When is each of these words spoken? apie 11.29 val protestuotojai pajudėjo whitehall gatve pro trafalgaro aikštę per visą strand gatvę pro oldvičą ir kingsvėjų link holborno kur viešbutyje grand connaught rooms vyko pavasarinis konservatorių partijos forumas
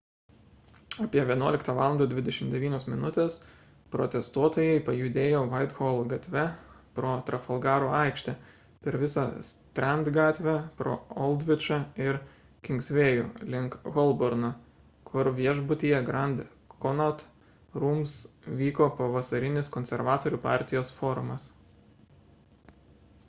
apie 1.03 1.21
11.29 1.31 2.85
val 2.91 3.27
protestuotojai 3.95 4.79
pajudėjo 4.87 5.41
whitehall 5.51 5.99
gatve 6.13 6.45
pro 6.99 7.11
trafalgaro 7.27 7.91
aikštę 7.97 8.33
per 8.87 8.97
visą 9.03 9.25
strand 9.51 10.09
gatvę 10.17 10.55
pro 10.81 10.95
oldvičą 11.27 11.79
ir 12.07 12.19
kingsvėjų 12.69 13.27
link 13.57 13.77
holborno 13.99 14.51
kur 15.11 15.31
viešbutyje 15.41 16.03
grand 16.11 16.43
connaught 16.87 17.23
rooms 17.85 18.15
vyko 18.63 18.89
pavasarinis 19.03 19.69
konservatorių 19.77 20.41
partijos 20.51 20.91
forumas 21.03 21.47